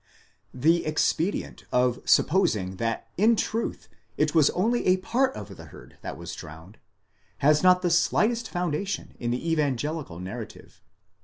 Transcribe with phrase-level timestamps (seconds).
[0.51, 5.99] The expedient of supposing that in truth it was only a part of the herd
[6.01, 6.79] that was drowned,"'
[7.37, 10.81] has not the slightest foundation in the evangelical narrative.